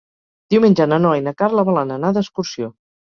[0.53, 2.71] Diumenge na Noa i na Carla volen anar d'excursió.